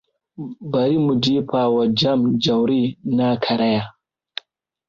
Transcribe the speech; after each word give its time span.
Bari 0.71 0.97
mu 1.05 1.13
jefa 1.23 1.61
wa 1.75 1.85
jam 1.99 2.19
Jauroi 2.43 2.85
na 3.15 3.27
karaya. 3.43 3.83